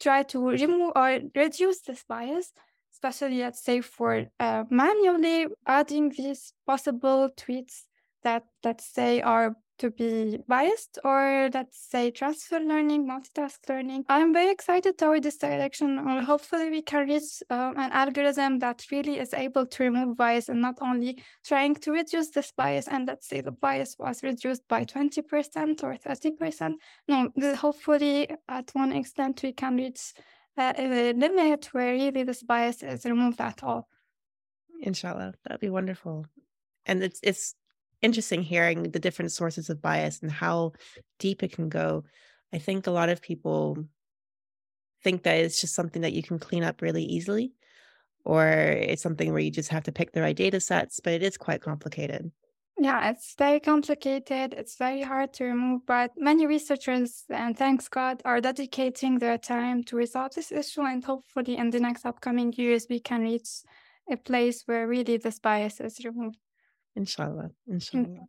try 0.00 0.22
to 0.24 0.50
remove 0.50 0.92
or 0.94 1.20
reduce 1.34 1.80
this 1.80 2.04
bias, 2.08 2.52
especially 2.92 3.40
let's 3.40 3.62
say 3.62 3.80
for 3.80 4.26
uh, 4.40 4.64
manually 4.70 5.46
adding 5.66 6.10
these 6.10 6.52
possible 6.66 7.30
tweets 7.36 7.84
that 8.22 8.44
let's 8.64 8.86
say 8.86 9.20
are 9.20 9.56
to 9.78 9.90
be 9.90 10.38
biased 10.48 10.98
or 11.04 11.50
let's 11.52 11.78
say 11.90 12.10
transfer 12.10 12.58
learning, 12.58 13.06
multitask 13.06 13.58
learning. 13.68 14.04
I'm 14.08 14.32
very 14.32 14.50
excited 14.50 14.98
toward 14.98 15.22
this 15.22 15.36
direction. 15.36 15.98
Or 15.98 16.22
hopefully, 16.22 16.70
we 16.70 16.82
can 16.82 17.08
reach 17.08 17.42
uh, 17.50 17.72
an 17.76 17.90
algorithm 17.92 18.58
that 18.60 18.84
really 18.90 19.18
is 19.18 19.34
able 19.34 19.66
to 19.66 19.82
remove 19.82 20.16
bias 20.16 20.48
and 20.48 20.60
not 20.60 20.78
only 20.80 21.22
trying 21.44 21.74
to 21.76 21.92
reduce 21.92 22.30
this 22.30 22.52
bias. 22.52 22.88
And 22.88 23.06
let's 23.06 23.28
say 23.28 23.40
the 23.40 23.52
bias 23.52 23.96
was 23.98 24.22
reduced 24.22 24.66
by 24.68 24.84
20% 24.84 25.82
or 25.82 25.96
30%. 25.96 26.74
No, 27.08 27.30
hopefully, 27.54 28.28
at 28.48 28.70
one 28.72 28.92
extent, 28.92 29.42
we 29.42 29.52
can 29.52 29.76
reach 29.76 30.14
uh, 30.56 30.72
a 30.76 31.12
limit 31.12 31.66
where 31.72 31.92
really 31.92 32.22
this 32.22 32.42
bias 32.42 32.82
is 32.82 33.04
removed 33.04 33.40
at 33.40 33.62
all. 33.62 33.88
Inshallah, 34.80 35.34
that'd 35.44 35.60
be 35.60 35.70
wonderful. 35.70 36.26
And 36.84 37.02
it's 37.02 37.20
it's 37.22 37.54
interesting 38.02 38.42
hearing 38.42 38.84
the 38.84 38.98
different 38.98 39.32
sources 39.32 39.70
of 39.70 39.82
bias 39.82 40.20
and 40.22 40.30
how 40.30 40.72
deep 41.18 41.42
it 41.42 41.52
can 41.52 41.68
go. 41.68 42.04
I 42.52 42.58
think 42.58 42.86
a 42.86 42.92
lot 42.92 43.08
of 43.08 43.22
people 43.22 43.84
think 45.02 45.22
that 45.24 45.38
it's 45.38 45.60
just 45.60 45.74
something 45.74 46.02
that 46.02 46.12
you 46.12 46.22
can 46.22 46.38
clean 46.38 46.62
up 46.62 46.82
really 46.82 47.04
easily, 47.04 47.52
or 48.24 48.48
it's 48.48 49.02
something 49.02 49.32
where 49.32 49.42
you 49.42 49.50
just 49.50 49.70
have 49.70 49.84
to 49.84 49.92
pick 49.92 50.12
the 50.12 50.20
right 50.20 50.36
data 50.36 50.60
sets, 50.60 51.00
but 51.00 51.12
it 51.12 51.22
is 51.22 51.36
quite 51.36 51.62
complicated. 51.62 52.30
Yeah, 52.78 53.08
it's 53.08 53.34
very 53.38 53.60
complicated. 53.60 54.52
It's 54.52 54.76
very 54.76 55.00
hard 55.00 55.32
to 55.34 55.44
remove, 55.44 55.86
but 55.86 56.10
many 56.16 56.46
researchers, 56.46 57.24
and 57.30 57.56
thanks 57.56 57.88
God, 57.88 58.20
are 58.26 58.40
dedicating 58.40 59.18
their 59.18 59.38
time 59.38 59.82
to 59.84 59.96
resolve 59.96 60.34
this 60.34 60.52
issue. 60.52 60.82
And 60.82 61.02
hopefully, 61.02 61.56
in 61.56 61.70
the 61.70 61.80
next 61.80 62.04
upcoming 62.04 62.52
years, 62.52 62.86
we 62.90 63.00
can 63.00 63.22
reach 63.22 63.62
a 64.10 64.16
place 64.16 64.64
where 64.66 64.86
really 64.86 65.16
this 65.16 65.38
bias 65.38 65.80
is 65.80 66.04
removed. 66.04 66.36
Inshallah. 66.96 67.50
Inshallah. 67.68 68.26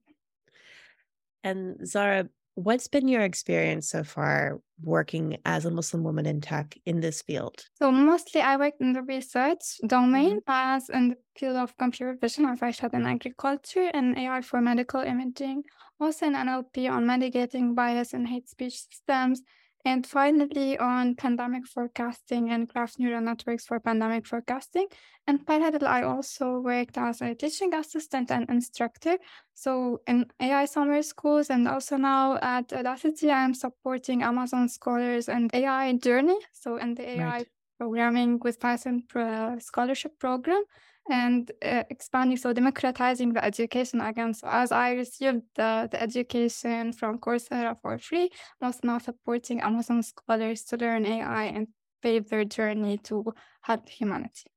And 1.43 1.87
Zara, 1.87 2.27
what's 2.55 2.87
been 2.87 3.07
your 3.07 3.21
experience 3.21 3.89
so 3.89 4.03
far 4.03 4.59
working 4.81 5.37
as 5.45 5.65
a 5.65 5.71
Muslim 5.71 6.03
woman 6.03 6.25
in 6.25 6.41
tech 6.41 6.75
in 6.85 6.99
this 6.99 7.21
field? 7.21 7.63
So 7.75 7.91
mostly 7.91 8.41
I 8.41 8.57
worked 8.57 8.81
in 8.81 8.93
the 8.93 9.03
research 9.03 9.77
domain 9.85 10.41
mm-hmm. 10.41 10.75
as 10.75 10.89
in 10.89 11.09
the 11.09 11.17
field 11.37 11.55
of 11.55 11.77
computer 11.77 12.17
vision, 12.19 12.45
as 12.45 12.61
I 12.61 12.71
said 12.71 12.93
in 12.93 13.05
agriculture 13.05 13.89
and 13.93 14.17
AI 14.17 14.41
for 14.41 14.59
medical 14.59 15.01
imaging, 15.01 15.63
also 15.99 16.25
in 16.25 16.33
NLP 16.33 16.89
on 16.89 17.05
mitigating 17.05 17.75
bias 17.75 18.13
in 18.13 18.25
hate 18.25 18.49
speech 18.49 18.85
systems, 18.89 19.41
and 19.87 20.05
finally 20.05 20.77
on 20.77 21.15
pandemic 21.15 21.65
forecasting 21.65 22.49
and 22.49 22.67
graph 22.67 22.99
neural 22.99 23.21
networks 23.21 23.65
for 23.65 23.79
pandemic 23.79 24.25
forecasting. 24.27 24.87
And 25.27 25.45
parallel, 25.47 25.87
I 25.87 26.01
also 26.03 26.59
worked 26.59 26.97
as 26.97 27.21
a 27.21 27.33
teaching 27.33 27.73
assistant 27.73 28.29
and 28.29 28.49
instructor. 28.49 29.17
So 29.53 30.01
in 30.05 30.25
AI 30.41 30.65
summer 30.65 31.01
schools 31.03 31.49
and 31.49 31.67
also 31.67 31.95
now 31.95 32.37
at 32.41 32.67
Udacity, 32.69 33.31
I'm 33.31 33.53
supporting 33.53 34.23
Amazon 34.23 34.67
scholars 34.67 35.29
and 35.29 35.49
AI 35.53 35.93
journey. 35.93 36.39
So 36.51 36.75
in 36.77 36.95
the 36.95 37.05
AI 37.09 37.23
Right. 37.37 37.47
programming 37.79 38.39
with 38.43 38.59
Python 38.59 39.03
uh, 39.15 39.57
scholarship 39.59 40.19
program 40.19 40.63
and 41.09 41.51
uh, 41.63 41.83
expanding, 41.89 42.37
so 42.37 42.53
democratizing 42.53 43.33
the 43.33 43.43
education 43.43 44.01
again. 44.01 44.33
So 44.33 44.47
as 44.47 44.71
I 44.71 44.91
received 44.93 45.41
the, 45.55 45.87
the 45.91 46.01
education 46.01 46.93
from 46.93 47.19
Coursera 47.19 47.75
for 47.81 47.97
free, 47.97 48.29
I'm 48.61 48.73
now 48.83 48.97
supporting 48.97 49.61
Amazon 49.61 50.03
scholars 50.03 50.63
to 50.65 50.77
learn 50.77 51.05
AI 51.05 51.45
and 51.45 51.67
pave 52.01 52.29
their 52.29 52.45
journey 52.45 52.97
to 52.99 53.33
help 53.61 53.89
humanity. 53.89 54.51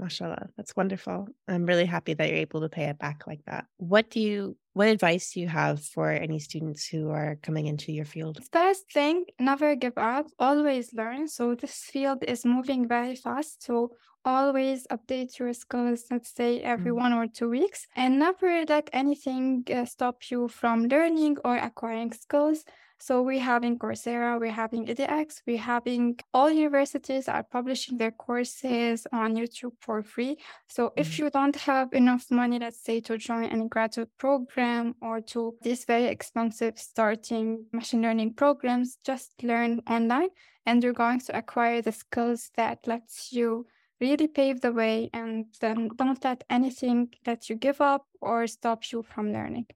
Mashallah. 0.00 0.48
That's 0.56 0.74
wonderful. 0.74 1.28
I'm 1.46 1.66
really 1.66 1.84
happy 1.84 2.14
that 2.14 2.28
you're 2.28 2.38
able 2.38 2.60
to 2.62 2.68
pay 2.68 2.84
it 2.84 2.98
back 2.98 3.26
like 3.26 3.42
that. 3.46 3.66
What 3.76 4.10
do 4.10 4.20
you 4.20 4.56
what 4.72 4.88
advice 4.88 5.32
do 5.32 5.40
you 5.40 5.48
have 5.48 5.84
for 5.84 6.10
any 6.10 6.38
students 6.38 6.86
who 6.86 7.10
are 7.10 7.36
coming 7.42 7.66
into 7.66 7.92
your 7.92 8.04
field? 8.04 8.38
First 8.52 8.84
thing, 8.92 9.24
never 9.38 9.74
give 9.74 9.98
up, 9.98 10.26
always 10.38 10.94
learn. 10.94 11.28
So 11.28 11.54
this 11.54 11.74
field 11.92 12.24
is 12.26 12.44
moving 12.44 12.86
very 12.88 13.16
fast. 13.16 13.62
So 13.64 13.90
always 14.24 14.86
update 14.88 15.38
your 15.38 15.52
skills, 15.52 16.04
let's 16.10 16.32
say 16.40 16.60
every 16.60 16.92
Mm. 16.92 17.00
one 17.04 17.12
or 17.12 17.26
two 17.26 17.48
weeks, 17.50 17.86
and 17.96 18.18
never 18.18 18.64
let 18.68 18.88
anything 18.92 19.64
uh, 19.72 19.84
stop 19.84 20.16
you 20.30 20.46
from 20.48 20.86
learning 20.94 21.36
or 21.44 21.56
acquiring 21.56 22.12
skills. 22.12 22.64
So 23.00 23.22
we're 23.22 23.40
having 23.40 23.78
Coursera, 23.78 24.38
we're 24.38 24.52
having 24.52 24.86
edX, 24.86 25.40
we're 25.46 25.56
having 25.58 26.18
all 26.34 26.50
universities 26.50 27.28
are 27.28 27.42
publishing 27.42 27.96
their 27.96 28.10
courses 28.10 29.06
on 29.10 29.34
YouTube 29.36 29.72
for 29.80 30.02
free. 30.02 30.36
So 30.68 30.92
if 30.96 31.08
Mhm. 31.08 31.18
you 31.18 31.30
don't 31.30 31.56
have 31.56 31.94
enough 31.94 32.30
money, 32.30 32.58
let's 32.58 32.82
say 32.84 33.00
to 33.00 33.16
join 33.16 33.44
any 33.44 33.68
graduate 33.68 34.10
program 34.18 34.94
or 35.00 35.22
to 35.32 35.56
these 35.62 35.86
very 35.86 36.04
expensive 36.04 36.78
starting 36.78 37.66
machine 37.72 38.02
learning 38.02 38.34
programs, 38.34 38.96
just 39.02 39.42
learn 39.42 39.80
online 39.86 40.28
and 40.66 40.82
you're 40.84 40.92
going 40.92 41.20
to 41.20 41.36
acquire 41.36 41.80
the 41.80 41.92
skills 41.92 42.50
that 42.56 42.86
lets 42.86 43.32
you 43.32 43.66
really 43.98 44.28
pave 44.28 44.60
the 44.60 44.72
way 44.72 45.08
and 45.14 45.46
then 45.60 45.88
don't 45.96 46.22
let 46.24 46.44
anything 46.50 47.08
that 47.24 47.48
you 47.48 47.56
give 47.56 47.80
up 47.80 48.06
or 48.20 48.46
stop 48.46 48.92
you 48.92 49.02
from 49.02 49.32
learning. 49.32 49.66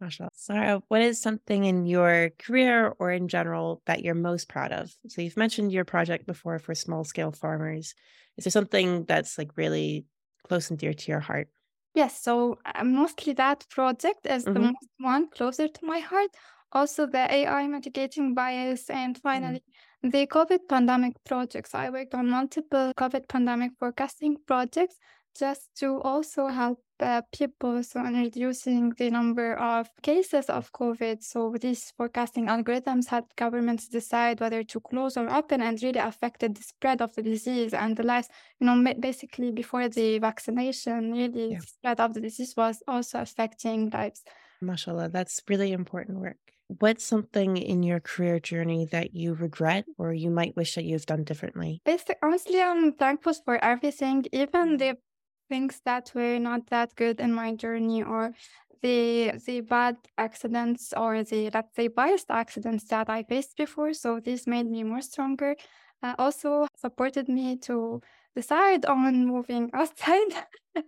Mashallah. 0.00 0.30
Zara, 0.36 0.82
what 0.88 1.00
is 1.00 1.20
something 1.20 1.64
in 1.64 1.86
your 1.86 2.30
career 2.38 2.94
or 2.98 3.10
in 3.10 3.28
general 3.28 3.82
that 3.86 4.02
you're 4.02 4.14
most 4.14 4.48
proud 4.48 4.72
of? 4.72 4.92
So 5.08 5.22
you've 5.22 5.36
mentioned 5.36 5.72
your 5.72 5.84
project 5.84 6.26
before 6.26 6.58
for 6.58 6.74
small 6.74 7.04
scale 7.04 7.32
farmers. 7.32 7.94
Is 8.36 8.44
there 8.44 8.50
something 8.50 9.04
that's 9.04 9.38
like 9.38 9.56
really 9.56 10.06
close 10.46 10.70
and 10.70 10.78
dear 10.78 10.92
to 10.92 11.10
your 11.10 11.20
heart? 11.20 11.48
Yes, 11.94 12.20
so 12.20 12.58
uh, 12.64 12.82
mostly 12.84 13.34
that 13.34 13.66
project 13.70 14.26
is 14.26 14.44
the 14.44 14.50
Mhm. 14.50 14.72
most 14.72 14.88
one 14.98 15.28
closer 15.30 15.68
to 15.68 15.84
my 15.86 16.00
heart. 16.00 16.30
Also, 16.72 17.06
the 17.06 17.32
AI 17.32 17.68
mitigating 17.68 18.34
bias, 18.34 18.90
and 18.90 19.16
finally, 19.18 19.62
the 20.02 20.26
COVID 20.26 20.68
pandemic 20.68 21.14
projects. 21.24 21.72
I 21.72 21.88
worked 21.90 22.14
on 22.14 22.28
multiple 22.28 22.92
COVID 22.96 23.28
pandemic 23.28 23.72
forecasting 23.78 24.38
projects 24.44 24.98
just 25.38 25.70
to 25.76 26.00
also 26.02 26.48
help 26.48 26.83
uh, 27.00 27.22
people, 27.32 27.82
so 27.82 28.04
in 28.04 28.14
reducing 28.14 28.90
the 28.90 29.10
number 29.10 29.54
of 29.54 29.88
cases 30.02 30.46
of 30.46 30.72
COVID. 30.72 31.22
So 31.22 31.54
these 31.60 31.92
forecasting 31.96 32.46
algorithms 32.46 33.08
had 33.08 33.24
governments 33.36 33.88
decide 33.88 34.40
whether 34.40 34.62
to 34.62 34.80
close 34.80 35.16
or 35.16 35.28
open, 35.28 35.60
and 35.62 35.82
really 35.82 36.00
affected 36.00 36.56
the 36.56 36.62
spread 36.62 37.02
of 37.02 37.14
the 37.14 37.22
disease. 37.22 37.74
And 37.74 37.96
the 37.96 38.02
last, 38.02 38.30
you 38.60 38.66
know, 38.66 38.94
basically 39.00 39.50
before 39.50 39.88
the 39.88 40.18
vaccination, 40.18 41.12
really 41.12 41.52
yeah. 41.52 41.58
the 41.58 41.66
spread 41.66 42.00
of 42.00 42.14
the 42.14 42.20
disease 42.20 42.54
was 42.56 42.82
also 42.86 43.20
affecting 43.20 43.90
lives. 43.90 44.22
Mashallah, 44.60 45.10
that's 45.10 45.42
really 45.48 45.72
important 45.72 46.20
work. 46.20 46.36
What's 46.68 47.04
something 47.04 47.58
in 47.58 47.82
your 47.82 48.00
career 48.00 48.40
journey 48.40 48.86
that 48.90 49.14
you 49.14 49.34
regret 49.34 49.84
or 49.98 50.14
you 50.14 50.30
might 50.30 50.56
wish 50.56 50.74
that 50.76 50.84
you've 50.84 51.04
done 51.04 51.24
differently? 51.24 51.82
Basically, 51.84 52.16
honestly, 52.22 52.60
I'm 52.60 52.92
thankful 52.92 53.34
for 53.44 53.62
everything, 53.62 54.24
even 54.32 54.78
the 54.78 54.96
things 55.48 55.80
that 55.84 56.12
were 56.14 56.38
not 56.38 56.66
that 56.70 56.94
good 56.96 57.20
in 57.20 57.32
my 57.32 57.54
journey 57.54 58.02
or 58.02 58.32
the 58.82 59.32
the 59.46 59.60
bad 59.62 59.96
accidents 60.18 60.92
or 60.96 61.24
the 61.24 61.50
let's 61.54 61.74
say 61.74 61.88
biased 61.88 62.30
accidents 62.30 62.84
that 62.88 63.08
I 63.08 63.22
faced 63.22 63.56
before. 63.56 63.94
So 63.94 64.20
this 64.20 64.46
made 64.46 64.70
me 64.70 64.82
more 64.84 65.00
stronger. 65.00 65.56
Uh, 66.02 66.14
also 66.18 66.66
supported 66.76 67.28
me 67.28 67.56
to 67.56 68.02
decide 68.36 68.84
on 68.84 69.26
moving 69.26 69.70
outside 69.74 70.32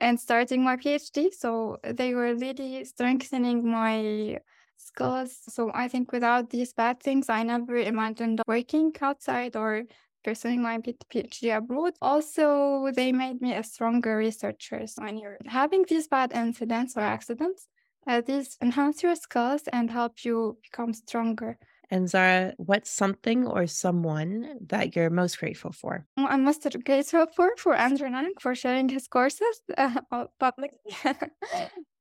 and 0.01 0.21
starting 0.21 0.63
my 0.63 0.77
PhD. 0.77 1.33
So 1.33 1.79
they 1.83 2.15
were 2.15 2.35
really 2.35 2.85
strengthening 2.85 3.67
my 3.71 4.41
skills. 4.77 5.39
So 5.49 5.71
I 5.75 5.89
think 5.89 6.13
without 6.13 6.51
these 6.51 6.73
bad 6.73 7.01
things, 7.01 7.31
I 7.31 7.43
never 7.45 7.77
imagined 7.77 8.43
working 8.47 8.93
outside 9.01 9.57
or 9.57 9.85
pursuing 10.27 10.61
my 10.61 10.77
PhD 10.79 11.57
abroad. 11.57 11.93
Also, 12.03 12.91
they 12.99 13.13
made 13.13 13.39
me 13.41 13.55
a 13.55 13.63
stronger 13.63 14.17
researcher. 14.17 14.81
So 14.89 15.03
when 15.05 15.17
you're 15.19 15.39
having 15.47 15.85
these 15.89 16.09
bad 16.09 16.33
incidents 16.33 16.97
or 16.97 17.05
accidents, 17.17 17.69
uh, 18.09 18.21
these 18.27 18.57
enhance 18.61 19.05
your 19.05 19.15
skills 19.15 19.63
and 19.73 19.89
help 19.89 20.25
you 20.25 20.59
become 20.67 20.93
stronger. 20.93 21.59
And 21.91 22.09
Zara, 22.11 22.55
what's 22.57 22.91
something 22.91 23.47
or 23.47 23.69
someone 23.69 24.59
that 24.67 24.97
you're 24.97 25.11
most 25.11 25.39
grateful 25.39 25.71
for? 25.71 26.05
I'm 26.17 26.43
most 26.43 26.67
grateful 26.85 27.27
for 27.37 27.49
for 27.57 27.75
Andrew 27.77 28.09
Ng 28.09 28.33
for 28.41 28.57
sharing 28.57 28.89
his 28.89 29.07
courses 29.07 29.57
uh, 29.79 30.01
publicly. 30.41 30.91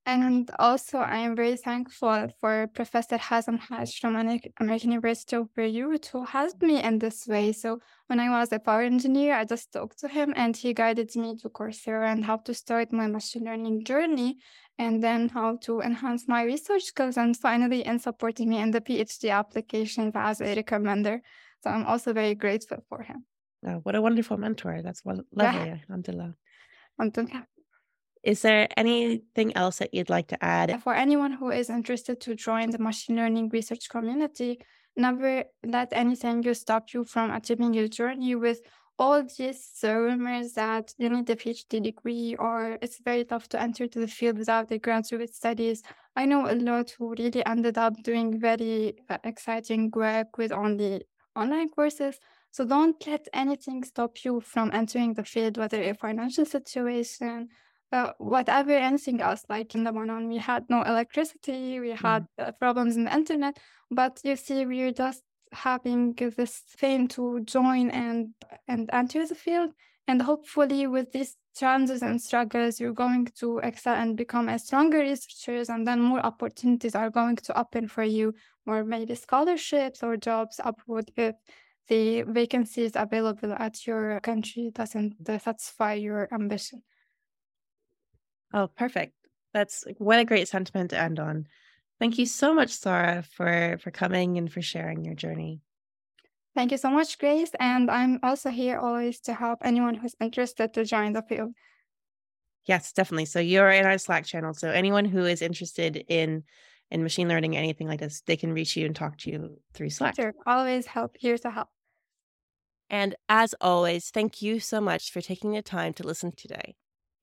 and 0.06 0.52
also, 0.60 1.00
I 1.00 1.18
am 1.18 1.36
very 1.36 1.58
thankful 1.58 2.28
for 2.40 2.68
Professor 2.68 3.18
Hazem 3.18 3.60
Hajj 3.60 4.00
from 4.00 4.16
American 4.16 4.92
University 4.92 5.36
of 5.36 5.54
Beirut 5.56 6.06
who 6.06 6.24
helped 6.24 6.62
me 6.62 6.82
in 6.82 7.00
this 7.00 7.26
way. 7.28 7.52
So 7.52 7.80
when 8.08 8.20
I 8.20 8.30
was 8.30 8.52
a 8.52 8.60
power 8.60 8.82
engineer, 8.82 9.34
I 9.34 9.46
just 9.46 9.74
talked 9.74 10.00
to 10.00 10.08
him 10.08 10.34
and 10.36 10.56
he 10.56 10.74
guided 10.74 11.16
me 11.16 11.36
to 11.38 11.50
Coursera 11.50 12.12
and 12.12 12.24
how 12.24 12.38
to 12.38 12.54
start 12.54 12.94
my 12.94 13.08
machine 13.08 13.46
learning 13.46 13.84
journey 13.84 14.38
and 14.78 15.04
then 15.04 15.30
how 15.30 15.58
to 15.64 15.82
enhance 15.82 16.28
my 16.28 16.44
research 16.44 16.84
skills 16.84 17.18
and 17.18 17.36
finally 17.36 17.84
in 17.86 17.98
supporting 17.98 18.50
me 18.50 18.60
in 18.60 18.72
the 18.72 18.82
PhD 18.82 19.32
application 19.32 20.12
as 20.14 20.40
a 20.40 20.56
recommender. 20.56 21.22
So 21.64 21.72
I'm 21.72 21.86
also 21.86 22.14
very 22.14 22.36
grateful 22.36 22.78
for 22.90 23.02
him. 23.02 23.26
Oh, 23.66 23.80
what 23.82 23.96
a 23.96 24.02
wonderful 24.02 24.38
mentor. 24.38 24.82
That's 24.84 25.02
lovely. 25.04 25.26
Yeah. 25.42 25.78
Alhamdulillah. 25.90 26.36
Alhamdulillah. 27.00 27.48
Is 28.26 28.42
there 28.42 28.68
anything 28.76 29.56
else 29.56 29.78
that 29.78 29.94
you'd 29.94 30.10
like 30.10 30.28
to 30.30 30.44
add? 30.44 30.82
For 30.82 30.96
anyone 30.96 31.32
who 31.32 31.52
is 31.52 31.70
interested 31.70 32.20
to 32.22 32.34
join 32.34 32.72
the 32.72 32.80
machine 32.80 33.16
learning 33.18 33.50
research 33.50 33.88
community, 33.88 34.60
never 34.98 35.44
let 35.64 35.90
anything 35.92 36.42
you 36.42 36.56
stop 36.56 36.92
you 36.92 37.04
from 37.04 37.30
achieving 37.30 37.76
your 37.76 37.88
journey 37.88 38.34
with 38.34 38.62
all 38.98 39.22
these 39.38 39.70
rumors 39.84 40.54
that 40.54 40.92
you 40.98 41.10
need 41.10 41.30
a 41.30 41.36
PhD 41.36 41.84
degree 41.84 42.36
or 42.40 42.80
it's 42.82 43.00
very 43.00 43.26
tough 43.26 43.48
to 43.50 43.62
enter 43.62 43.86
to 43.88 44.00
the 44.00 44.08
field 44.08 44.40
without 44.40 44.70
the 44.70 44.80
graduate 44.80 45.36
studies. 45.36 45.84
I 46.16 46.26
know 46.26 46.50
a 46.50 46.56
lot 46.56 46.96
who 46.98 47.12
really 47.12 47.46
ended 47.46 47.78
up 47.78 48.02
doing 48.02 48.40
very 48.40 48.96
uh, 49.08 49.20
exciting 49.24 49.92
work 49.94 50.38
with 50.40 50.52
only 50.52 51.04
online 51.36 51.70
courses. 51.70 52.18
So 52.50 52.66
don't 52.66 52.96
let 53.06 53.28
anything 53.34 53.84
stop 53.84 54.24
you 54.24 54.40
from 54.40 54.72
entering 54.74 55.14
the 55.14 55.26
field, 55.26 55.58
whether 55.58 55.84
a 55.84 55.94
financial 55.94 56.46
situation, 56.46 57.50
uh, 57.92 58.12
whatever, 58.18 58.72
anything 58.72 59.22
else. 59.22 59.44
Like 59.50 59.76
in 59.76 59.84
the 59.84 59.92
morning, 59.92 60.28
we 60.30 60.38
had 60.38 60.66
no 60.70 60.82
electricity, 60.82 61.80
we 61.80 61.92
had 61.92 62.28
mm. 62.40 62.48
uh, 62.48 62.52
problems 62.54 62.98
in 62.98 63.06
the 63.06 63.14
internet, 63.14 63.58
but 63.92 64.20
you 64.24 64.36
see, 64.36 64.66
we're 64.66 64.92
just 64.92 65.22
having 65.56 66.14
this 66.14 66.64
thing 66.78 67.08
to 67.08 67.40
join 67.42 67.90
and 67.90 68.34
and 68.68 68.90
enter 68.92 69.26
the 69.26 69.36
field 69.36 69.72
and 70.08 70.22
hopefully 70.22 70.86
with 70.86 71.12
these 71.12 71.38
challenges 71.56 72.02
and 72.02 72.22
struggles 72.22 72.80
you're 72.80 72.94
going 72.94 73.26
to 73.40 73.60
excel 73.60 73.96
and 73.96 74.18
become 74.18 74.50
a 74.50 74.60
stronger 74.60 75.00
researchers 75.00 75.70
and 75.70 75.88
then 75.88 76.02
more 76.02 76.20
opportunities 76.26 76.96
are 76.96 77.10
going 77.10 77.36
to 77.36 77.58
open 77.58 77.88
for 77.88 78.04
you 78.04 78.34
or 78.68 78.84
maybe 78.84 79.16
scholarships 79.16 80.04
or 80.04 80.18
jobs 80.18 80.60
abroad 80.64 81.10
if 81.16 81.36
the 81.88 82.24
vacancies 82.24 82.92
available 82.96 83.54
at 83.54 83.88
your 83.88 84.20
country 84.20 84.72
doesn't 84.74 85.16
satisfy 85.42 85.94
your 85.94 86.28
ambition 86.34 86.82
oh 88.56 88.68
perfect 88.68 89.14
that's 89.54 89.84
what 90.00 90.20
a 90.20 90.26
great 90.26 90.48
sentiment 90.48 90.90
to 90.90 91.00
end 91.00 91.20
on 91.20 91.46
Thank 92.00 92.18
you 92.18 92.26
so 92.26 92.54
much, 92.54 92.72
Zara, 92.72 93.24
for 93.24 93.78
for 93.82 93.92
coming 93.92 94.38
and 94.38 94.52
for 94.52 94.62
sharing 94.62 95.06
your 95.06 95.16
journey. 95.16 95.62
Thank 96.54 96.72
you 96.72 96.78
so 96.78 96.90
much, 96.90 97.18
Grace. 97.18 97.52
And 97.60 97.90
I'm 97.90 98.20
also 98.24 98.50
here 98.50 98.78
always 98.80 99.20
to 99.22 99.34
help 99.34 99.60
anyone 99.62 99.96
who's 99.96 100.16
interested 100.22 100.74
to 100.74 100.86
join 100.86 101.14
the 101.14 101.22
field. 101.22 101.54
Yes, 102.66 102.92
definitely. 102.94 103.26
So 103.26 103.40
you're 103.40 103.70
in 103.70 103.86
our 103.86 103.98
Slack 103.98 104.26
channel. 104.26 104.54
So 104.54 104.70
anyone 104.70 105.06
who 105.06 105.26
is 105.26 105.42
interested 105.42 106.04
in 106.08 106.44
in 106.92 107.04
machine 107.04 107.28
learning, 107.28 107.56
anything 107.56 107.88
like 107.88 108.00
this, 108.00 108.22
they 108.26 108.38
can 108.38 108.54
reach 108.54 108.76
you 108.76 108.86
and 108.86 108.96
talk 108.96 109.18
to 109.20 109.32
you 109.32 109.60
through 109.74 109.90
Slack. 109.90 110.16
Sure. 110.16 110.34
Always 110.46 110.86
help. 110.86 111.16
Here 111.18 111.38
to 111.38 111.50
help. 111.50 111.70
And 112.90 113.16
as 113.30 113.56
always, 113.60 114.10
thank 114.10 114.42
you 114.42 114.60
so 114.60 114.80
much 114.80 115.12
for 115.12 115.22
taking 115.22 115.54
the 115.54 115.62
time 115.62 115.94
to 115.94 116.04
listen 116.04 116.34
today. 116.36 116.76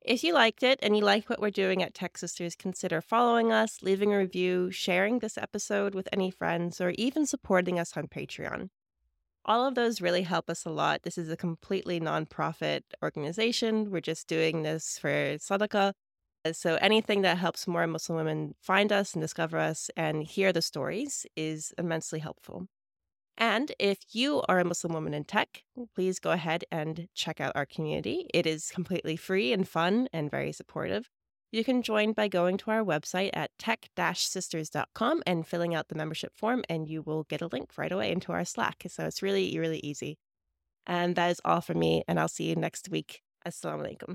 If 0.05 0.25
you 0.25 0.35
liked 0.35 0.65
it 0.65 0.81
and 0.83 0.97
you 0.97 1.05
like 1.05 1.31
what 1.31 1.41
we're 1.41 1.51
doing 1.51 1.81
at 1.83 1.95
Tech 1.95 2.19
Sisters, 2.19 2.57
consider 2.57 3.01
following 3.01 3.53
us, 3.53 3.83
leaving 3.83 4.13
a 4.13 4.19
review, 4.19 4.73
sharing 4.73 5.21
this 5.21 5.39
episode 5.39 5.95
with 5.95 6.09
any 6.13 6.29
friends, 6.31 6.81
or 6.81 6.91
even 6.99 7.25
supporting 7.25 7.79
us 7.79 7.97
on 7.97 8.09
Patreon. 8.09 8.71
All 9.45 9.67
of 9.67 9.77
those 9.77 10.01
really 10.01 10.23
help 10.23 10.51
us 10.51 10.65
a 10.65 10.71
lot. 10.71 11.03
This 11.05 11.19
is 11.19 11.31
a 11.31 11.37
completely 11.37 12.01
nonprofit 12.01 12.83
organization. 13.03 13.93
We're 13.93 14.01
just 14.01 14.27
doing 14.27 14.63
this 14.63 14.99
for 14.99 15.09
Sadaqah. 15.09 15.93
So 16.53 16.77
anything 16.81 17.23
that 17.23 17.39
helps 17.39 17.69
more 17.69 17.87
Muslim 17.87 18.17
women 18.17 18.55
find 18.61 18.93
us 18.93 19.15
and 19.15 19.23
discover 19.23 19.59
us 19.59 19.89
and 19.97 20.25
hear 20.25 20.53
the 20.53 20.63
stories 20.63 21.27
is 21.37 21.73
immensely 21.79 22.19
helpful. 22.19 22.67
And 23.39 23.73
if 23.79 23.99
you 24.13 24.43
are 24.49 24.61
a 24.61 24.65
Muslim 24.65 24.93
woman 24.93 25.15
in 25.15 25.25
tech, 25.25 25.63
please 25.95 26.19
go 26.19 26.31
ahead 26.31 26.65
and 26.71 27.09
check 27.15 27.41
out 27.41 27.53
our 27.55 27.67
community. 27.67 28.29
It 28.33 28.47
is 28.47 28.71
completely 28.71 29.17
free 29.17 29.53
and 29.53 29.67
fun 29.67 30.09
and 30.13 30.31
very 30.31 30.53
supportive. 30.53 31.09
You 31.51 31.65
can 31.65 31.83
join 31.83 32.13
by 32.13 32.29
going 32.29 32.57
to 32.59 32.71
our 32.71 32.83
website 32.83 33.31
at 33.35 33.51
tech 33.59 33.89
sisters.com 34.15 35.23
and 35.27 35.47
filling 35.47 35.75
out 35.75 35.89
the 35.89 35.95
membership 35.95 36.33
form, 36.35 36.65
and 36.69 36.89
you 36.89 37.03
will 37.03 37.25
get 37.25 37.43
a 37.43 37.47
link 37.47 37.71
right 37.77 37.93
away 37.93 38.11
into 38.11 38.33
our 38.33 38.45
Slack. 38.45 38.85
So 38.89 39.05
it's 39.05 39.23
really, 39.23 39.59
really 39.59 39.81
easy. 39.81 40.19
And 40.87 41.15
that 41.17 41.31
is 41.31 41.41
all 41.45 41.61
for 41.61 41.75
me, 41.75 42.05
and 42.09 42.19
I'll 42.19 42.29
see 42.29 42.45
you 42.45 42.57
next 42.57 42.89
week. 42.89 43.21
Assalamu 43.47 43.83
alaikum. 43.83 44.11